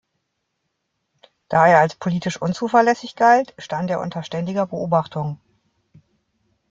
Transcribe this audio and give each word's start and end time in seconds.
Da 1.47 1.67
er 1.67 1.77
als 1.77 1.93
politisch 1.93 2.41
„unzuverlässig“ 2.41 3.15
galt, 3.15 3.53
stand 3.59 3.91
er 3.91 4.01
unter 4.01 4.23
ständiger 4.23 4.65
Beobachtung. 4.65 5.39